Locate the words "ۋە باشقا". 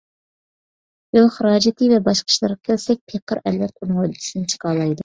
1.93-2.35